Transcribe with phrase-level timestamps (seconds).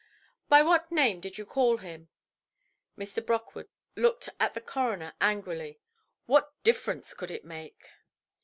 [0.49, 2.09] "By what name did you call him"?
[2.97, 3.23] Mr.
[3.23, 5.79] Brockwood looked at the coroner angrily.
[6.25, 7.87] What difference could it make?